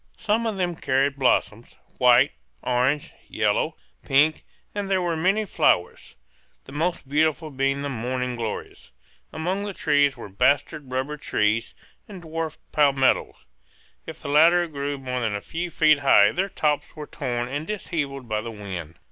[0.17, 2.31] Some of them carried blossoms, white,
[2.63, 4.41] orange, yellow, pink;
[4.73, 6.15] and there were many flowers,
[6.65, 8.89] the most beautiful being the morning glories.
[9.31, 11.75] Among the trees were bastard rubber trees,
[12.07, 13.35] and dwarf palmetto;
[14.07, 17.67] if the latter grew more than a few feet high their tops were torn and
[17.67, 18.97] dishevelled by the wind.